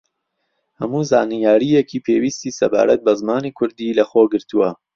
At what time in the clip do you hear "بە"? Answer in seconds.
3.05-3.13